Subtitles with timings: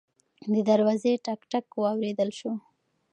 [0.53, 2.51] د دروازې ټک ټک واورېدل شو.